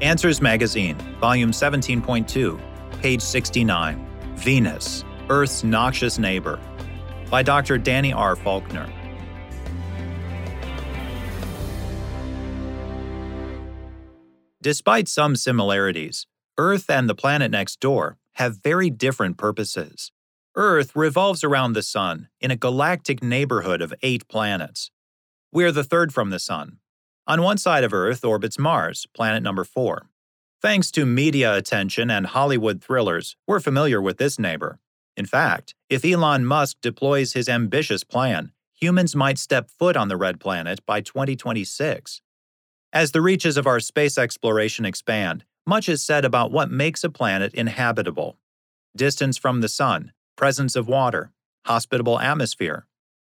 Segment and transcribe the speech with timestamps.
[0.00, 6.58] Answers Magazine, Volume 17.2, page 69 Venus, Earth's Noxious Neighbor,
[7.30, 7.78] by Dr.
[7.78, 8.34] Danny R.
[8.34, 8.92] Faulkner.
[14.60, 16.26] Despite some similarities,
[16.58, 20.10] Earth and the planet next door have very different purposes.
[20.56, 24.90] Earth revolves around the Sun in a galactic neighborhood of eight planets.
[25.52, 26.78] We are the third from the Sun.
[27.26, 30.08] On one side of Earth orbits Mars, planet number four.
[30.60, 34.78] Thanks to media attention and Hollywood thrillers, we're familiar with this neighbor.
[35.16, 40.18] In fact, if Elon Musk deploys his ambitious plan, humans might step foot on the
[40.18, 42.20] red planet by 2026.
[42.92, 47.10] As the reaches of our space exploration expand, much is said about what makes a
[47.10, 48.36] planet inhabitable
[48.94, 51.32] distance from the sun, presence of water,
[51.64, 52.86] hospitable atmosphere.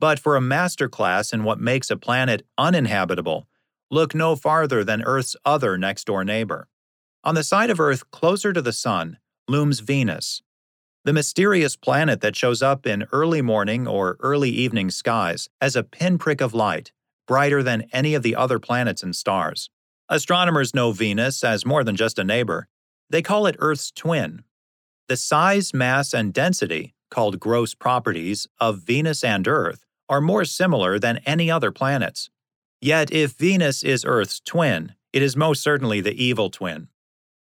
[0.00, 3.46] But for a master class in what makes a planet uninhabitable,
[3.94, 6.68] look no farther than Earth's other next door neighbor.
[7.22, 10.42] On the side of Earth closer to the sun looms Venus,
[11.04, 15.84] the mysterious planet that shows up in early morning or early evening skies as a
[15.84, 16.92] pinprick of light
[17.26, 19.70] brighter than any of the other planets and stars.
[20.08, 22.68] Astronomers know Venus as more than just a neighbor.
[23.08, 24.42] They call it Earth's twin.
[25.08, 30.98] The size, mass, and density, called gross properties, of Venus and Earth are more similar
[30.98, 32.28] than any other planets.
[32.84, 36.88] Yet, if Venus is Earth's twin, it is most certainly the evil twin.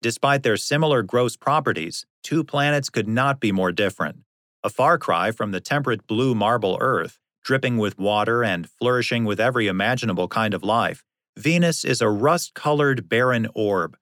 [0.02, 4.18] Despite their similar gross properties, two planets could not be more different.
[4.62, 9.40] A far cry from the temperate blue marble Earth dripping with water and flourishing with
[9.40, 11.02] every imaginable kind of life,
[11.38, 13.96] Venus is a rust colored barren orb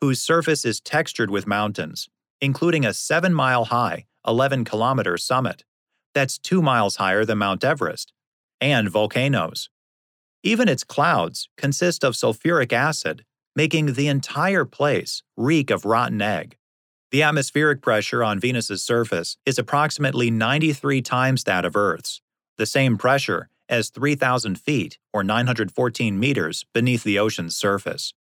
[0.00, 2.08] whose surface is textured with mountains,
[2.40, 5.64] including a 7 mile high, 11 kilometer summit.
[6.14, 8.12] That's 2 miles higher than Mount Everest,
[8.60, 9.70] and volcanoes.
[10.46, 13.24] Even its clouds consist of sulfuric acid,
[13.56, 16.58] making the entire place reek of rotten egg.
[17.10, 22.20] The atmospheric pressure on Venus's surface is approximately 93 times that of Earth's,
[22.58, 28.12] the same pressure as 3,000 feet or 914 meters beneath the ocean's surface.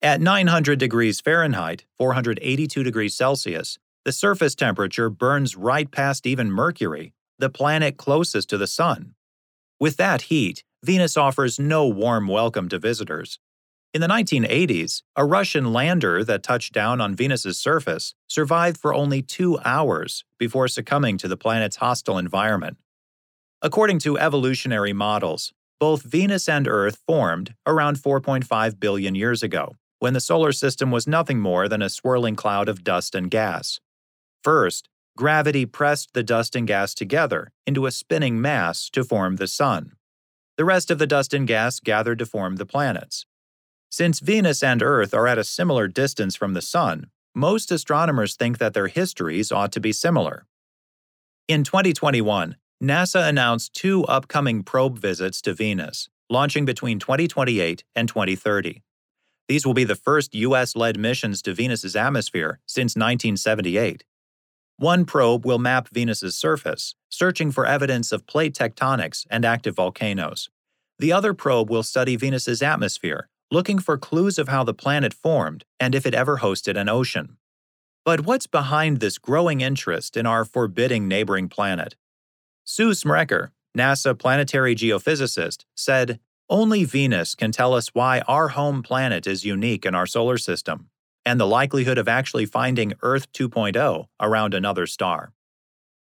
[0.00, 7.12] At 900 degrees Fahrenheit, 482 degrees Celsius, the surface temperature burns right past even Mercury,
[7.38, 9.14] the planet closest to the Sun.
[9.78, 13.40] With that heat, Venus offers no warm welcome to visitors.
[13.92, 19.20] In the 1980s, a Russian lander that touched down on Venus's surface survived for only
[19.20, 22.76] two hours before succumbing to the planet's hostile environment.
[23.60, 30.14] According to evolutionary models, both Venus and Earth formed around 4.5 billion years ago, when
[30.14, 33.80] the solar system was nothing more than a swirling cloud of dust and gas.
[34.44, 39.48] First, gravity pressed the dust and gas together into a spinning mass to form the
[39.48, 39.94] Sun.
[40.58, 43.24] The rest of the dust and gas gathered to form the planets.
[43.90, 48.58] Since Venus and Earth are at a similar distance from the Sun, most astronomers think
[48.58, 50.46] that their histories ought to be similar.
[51.46, 58.82] In 2021, NASA announced two upcoming probe visits to Venus, launching between 2028 and 2030.
[59.46, 60.74] These will be the first U.S.
[60.74, 64.02] led missions to Venus's atmosphere since 1978.
[64.80, 70.50] One probe will map Venus's surface, searching for evidence of plate tectonics and active volcanoes.
[71.00, 75.64] The other probe will study Venus's atmosphere, looking for clues of how the planet formed
[75.80, 77.38] and if it ever hosted an ocean.
[78.04, 81.96] But what's behind this growing interest in our forbidding neighboring planet?
[82.62, 89.26] Sue Smrekar, NASA planetary geophysicist, said, Only Venus can tell us why our home planet
[89.26, 90.87] is unique in our solar system,
[91.28, 95.34] and the likelihood of actually finding Earth 2.0 around another star.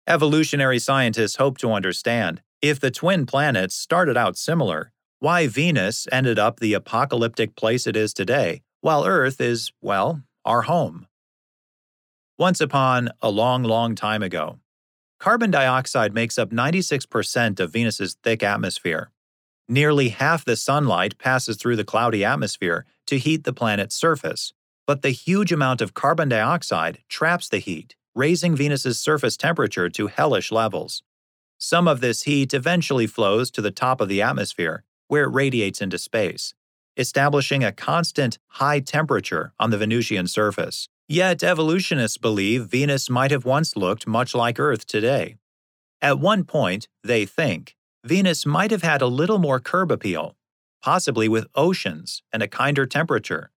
[0.04, 4.90] Evolutionary scientists hope to understand if the twin planets started out similar,
[5.20, 10.62] why Venus ended up the apocalyptic place it is today, while Earth is, well, our
[10.62, 11.06] home.
[12.36, 14.58] Once upon a long, long time ago,
[15.20, 19.12] carbon dioxide makes up 96% of Venus's thick atmosphere.
[19.68, 24.52] Nearly half the sunlight passes through the cloudy atmosphere to heat the planet's surface,
[24.86, 30.08] but the huge amount of carbon dioxide traps the heat, raising Venus's surface temperature to
[30.08, 31.02] hellish levels.
[31.58, 35.80] Some of this heat eventually flows to the top of the atmosphere, where it radiates
[35.80, 36.54] into space,
[36.96, 40.88] establishing a constant high temperature on the Venusian surface.
[41.08, 45.36] Yet evolutionists believe Venus might have once looked much like Earth today.
[46.00, 50.34] At one point, they think, Venus might have had a little more curb appeal,
[50.82, 53.51] possibly with oceans and a kinder temperature.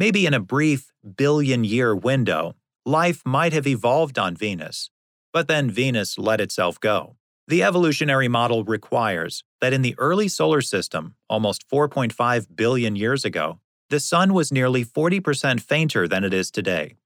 [0.00, 2.56] Maybe in a brief billion year window,
[2.86, 4.88] life might have evolved on Venus,
[5.30, 7.16] but then Venus let itself go.
[7.46, 13.60] The evolutionary model requires that in the early solar system, almost 4.5 billion years ago,
[13.90, 16.96] the Sun was nearly 40% fainter than it is today.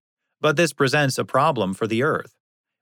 [0.41, 2.37] But this presents a problem for the Earth.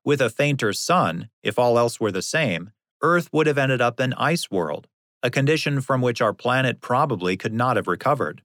[0.05, 2.73] With a fainter Sun, if all else were the same,
[3.03, 4.89] Earth would have ended up an ice world,
[5.23, 8.43] a condition from which our planet probably could not have recovered.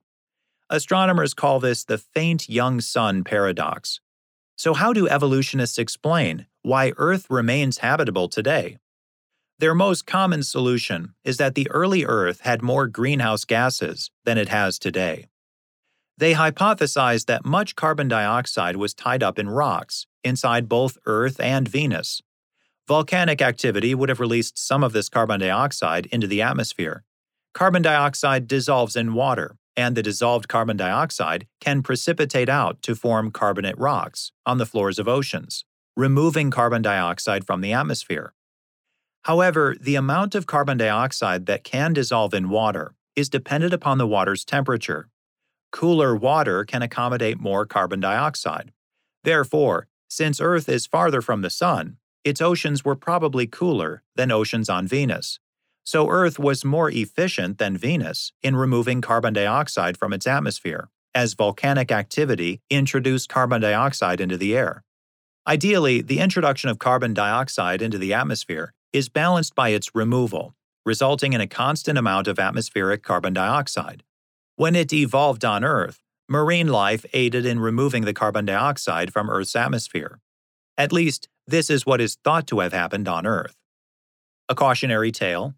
[0.69, 4.01] Astronomers call this the faint young sun paradox.
[4.57, 8.77] So, how do evolutionists explain why Earth remains habitable today?
[9.59, 14.49] Their most common solution is that the early Earth had more greenhouse gases than it
[14.49, 15.27] has today.
[16.17, 21.65] They hypothesized that much carbon dioxide was tied up in rocks inside both Earth and
[21.65, 22.21] Venus.
[22.89, 27.05] Volcanic activity would have released some of this carbon dioxide into the atmosphere.
[27.53, 33.31] Carbon dioxide dissolves in water, and the dissolved carbon dioxide can precipitate out to form
[33.31, 35.63] carbonate rocks on the floors of oceans,
[35.95, 38.33] removing carbon dioxide from the atmosphere.
[39.23, 44.07] However, the amount of carbon dioxide that can dissolve in water is dependent upon the
[44.07, 45.09] water's temperature.
[45.71, 48.71] Cooler water can accommodate more carbon dioxide.
[49.23, 54.69] Therefore, since Earth is farther from the Sun, its oceans were probably cooler than oceans
[54.69, 55.39] on Venus.
[55.87, 61.33] So Earth was more efficient than Venus in removing carbon dioxide from its atmosphere, as
[61.33, 64.83] volcanic activity introduced carbon dioxide into the air.
[65.47, 70.55] Ideally, the introduction of carbon dioxide into the atmosphere is balanced by its removal,
[70.85, 74.03] resulting in a constant amount of atmospheric carbon dioxide.
[74.57, 79.55] When it evolved on Earth, marine life aided in removing the carbon dioxide from Earth's
[79.55, 80.19] atmosphere.
[80.77, 83.55] At least, this is what is thought to have happened on Earth.
[84.49, 85.55] A cautionary tale.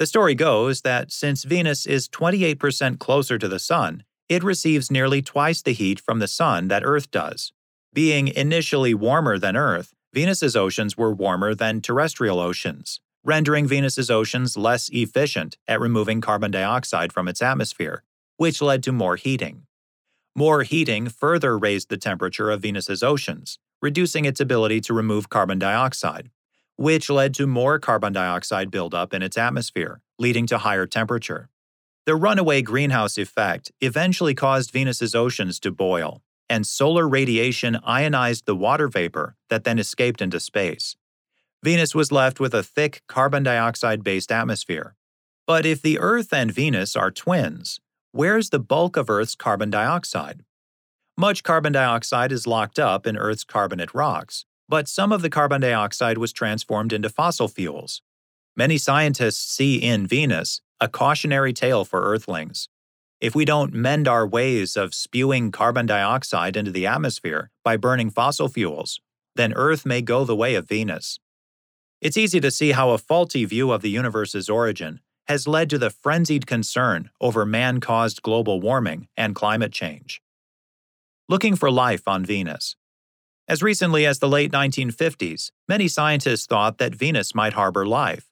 [0.00, 5.20] The story goes that since Venus is 28% closer to the Sun, it receives nearly
[5.20, 7.52] twice the heat from the Sun that Earth does.
[7.92, 14.56] Being initially warmer than Earth, Venus's oceans were warmer than terrestrial oceans, rendering Venus's oceans
[14.56, 18.02] less efficient at removing carbon dioxide from its atmosphere,
[18.38, 19.66] which led to more heating.
[20.34, 25.58] More heating further raised the temperature of Venus's oceans, reducing its ability to remove carbon
[25.58, 26.30] dioxide,
[26.80, 31.50] which led to more carbon dioxide buildup in its atmosphere, leading to higher temperature.
[32.06, 38.56] The runaway greenhouse effect eventually caused Venus's oceans to boil, and solar radiation ionized the
[38.56, 40.96] water vapor that then escaped into space.
[41.62, 44.96] Venus was left with a thick carbon dioxide based atmosphere.
[45.46, 47.78] But if the Earth and Venus are twins,
[48.12, 50.44] where's the bulk of Earth's carbon dioxide?
[51.14, 55.60] Much carbon dioxide is locked up in Earth's carbonate rocks, but some of the carbon
[55.60, 58.02] dioxide was transformed into fossil fuels.
[58.56, 62.68] Many scientists see in Venus a cautionary tale for Earthlings.
[63.20, 68.10] If we don't mend our ways of spewing carbon dioxide into the atmosphere by burning
[68.10, 69.00] fossil fuels,
[69.34, 71.18] then Earth may go the way of Venus.
[72.00, 75.78] It's easy to see how a faulty view of the universe's origin has led to
[75.78, 80.22] the frenzied concern over man caused global warming and climate change.
[81.28, 82.76] Looking for life on Venus.
[83.50, 88.30] As recently as the late 1950s, many scientists thought that Venus might harbor life.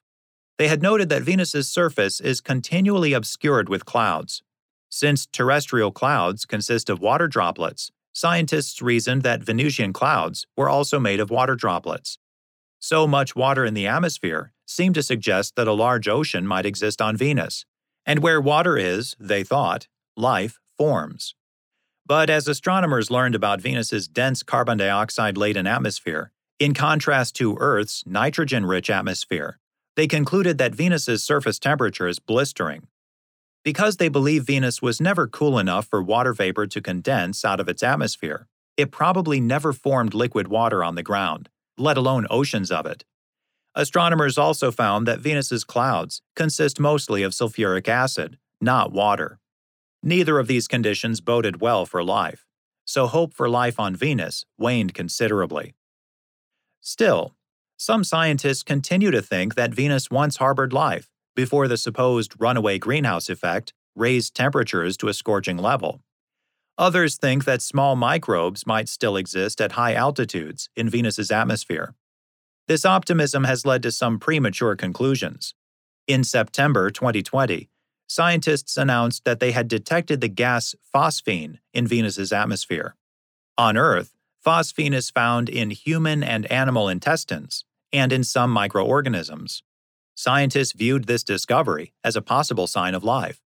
[0.57, 4.43] They had noted that Venus's surface is continually obscured with clouds,
[4.87, 11.19] since terrestrial clouds consist of water droplets, scientists reasoned that Venusian clouds were also made
[11.19, 12.17] of water droplets.
[12.79, 17.01] So much water in the atmosphere seemed to suggest that a large ocean might exist
[17.01, 17.65] on Venus,
[18.05, 21.35] and where water is, they thought, life forms.
[22.09, 28.03] But as astronomers learned about Venus's dense carbon dioxide laden atmosphere, in contrast to Earth's
[28.05, 29.59] nitrogen rich atmosphere,
[29.95, 32.87] they concluded that Venus's surface temperature is blistering
[33.63, 37.69] because they believe Venus was never cool enough for water vapor to condense out of
[37.69, 38.47] its atmosphere,
[38.77, 43.03] it probably never formed liquid water on the ground, let alone oceans of it.
[43.75, 49.39] Astronomers also found that Venus's clouds consist mostly of sulfuric acid, not water.
[50.01, 52.45] Neither of these conditions boded well for life,
[52.85, 55.75] so hope for life on Venus waned considerably.
[56.81, 57.35] Still,
[57.77, 63.29] some scientists continue to think that Venus once harbored life, before the supposed runaway greenhouse
[63.29, 66.01] effect raised temperatures to a scorching level.
[66.77, 71.93] Others think that small microbes might still exist at high altitudes in Venus's atmosphere.
[72.67, 75.55] This optimism has led to some premature conclusions.
[76.07, 77.69] In September 2020,
[78.09, 82.95] scientists announced that they had detected the gas phosphine in Venus's atmosphere.
[83.57, 87.63] On Earth, phosphine is found in human and animal intestines
[87.93, 89.63] and in some microorganisms
[90.19, 93.41] scientists viewed this discovery as a possible sign of life.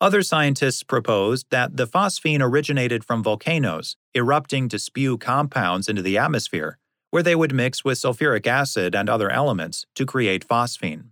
[0.00, 6.16] Other scientists proposed that the phosphine originated from volcanoes erupting to spew compounds into the
[6.16, 6.78] atmosphere,
[7.10, 11.06] where they would mix with sulfuric acid and other elements to create phosphine.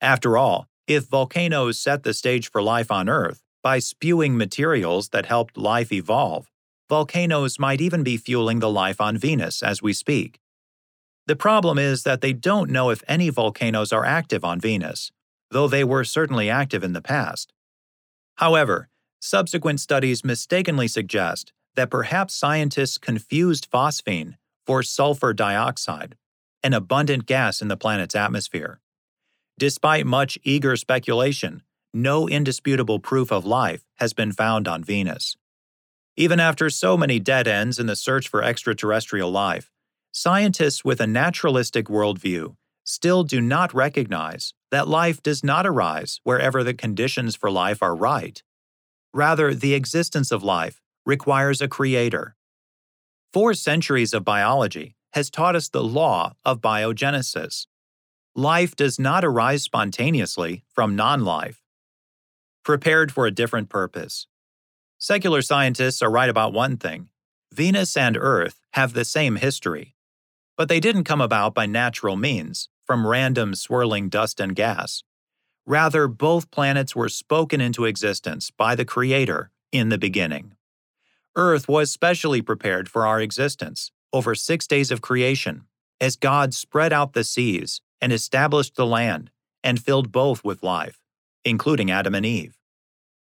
[0.00, 5.26] After all, if volcanoes set the stage for life on Earth, By spewing materials that
[5.26, 6.50] helped life evolve,
[6.88, 10.40] volcanoes might even be fueling the life on Venus as we speak.
[11.28, 15.12] The problem is that they don't know if any volcanoes are active on Venus,
[15.52, 17.52] though they were certainly active in the past.
[18.36, 18.88] However,
[19.20, 24.34] subsequent studies mistakenly suggest that perhaps scientists confused phosphine
[24.66, 26.16] for sulfur dioxide,
[26.64, 28.80] an abundant gas in the planet's atmosphere.
[29.58, 31.62] Despite much eager speculation,
[31.94, 35.36] no indisputable proof of life has been found on Venus.
[36.16, 39.70] Even after so many dead ends in the search for extraterrestrial life,
[40.10, 46.64] scientists with a naturalistic worldview still do not recognize that life does not arise wherever
[46.64, 48.42] the conditions for life are right.
[49.14, 52.36] Rather, the existence of life requires a creator.
[53.32, 57.66] Four centuries of biology has taught us the law of biogenesis.
[58.34, 61.60] Life does not arise spontaneously from non life.
[62.64, 64.26] Prepared for a different purpose.
[64.96, 67.10] Secular scientists are right about one thing
[67.52, 69.96] Venus and Earth have the same history.
[70.56, 75.02] But they didn't come about by natural means, from random swirling dust and gas.
[75.66, 80.54] Rather, both planets were spoken into existence by the Creator in the beginning.
[81.36, 85.66] Earth was specially prepared for our existence over six days of creation,
[86.00, 89.30] as God spread out the seas and established the land
[89.64, 91.00] and filled both with life,
[91.44, 92.58] including Adam and Eve.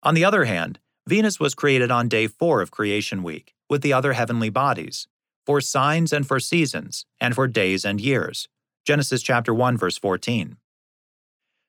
[0.04, 3.94] On the other hand, Venus was created on day four of creation week with the
[3.94, 5.08] other heavenly bodies,
[5.46, 8.48] for signs and for seasons, and for days and years.
[8.84, 10.58] Genesis chapter 1 verse 14.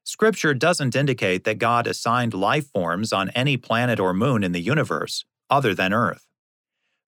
[0.03, 4.61] Scripture doesn't indicate that God assigned life forms on any planet or moon in the
[4.61, 6.27] universe other than Earth.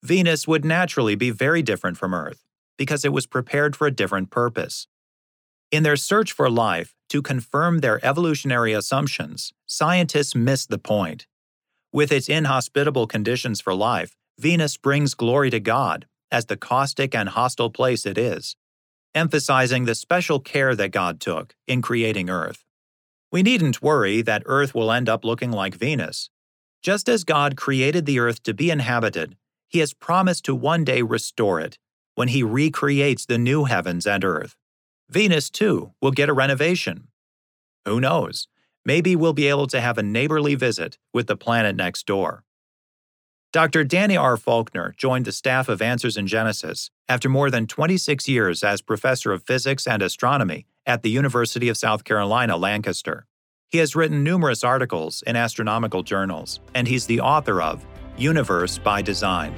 [0.04, 2.44] Venus would naturally be very different from Earth
[2.78, 4.88] because it was prepared for a different purpose.
[5.72, 11.28] In their search for life to confirm their evolutionary assumptions, scientists miss the point.
[11.94, 17.30] With its inhospitable conditions for life, Venus brings glory to God as the caustic and
[17.30, 18.58] hostile place it is,
[19.16, 22.66] emphasizing the special care that God took in creating Earth.
[23.32, 26.30] We needn't worry that Earth will end up looking like Venus.
[26.82, 29.38] Just as God created the Earth to be inhabited,
[29.70, 31.78] He has promised to one day restore it
[32.16, 34.58] when He recreates the new heavens and earth.
[35.12, 37.10] Venus, too, will get a renovation.
[37.84, 38.48] Who knows?
[38.86, 42.46] Maybe we'll be able to have a neighborly visit with the planet next door.
[43.52, 43.84] Dr.
[43.84, 44.38] Danny R.
[44.38, 49.34] Faulkner joined the staff of Answers in Genesis after more than 26 years as professor
[49.34, 53.28] of physics and astronomy at the University of South Carolina, Lancaster.
[53.68, 57.86] He has written numerous articles in astronomical journals, and he's the author of
[58.18, 59.54] Universe by Design